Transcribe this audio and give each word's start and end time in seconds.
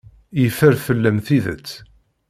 Yeffer 0.41 0.75
fell-am 0.85 1.19
tidet. 1.27 1.69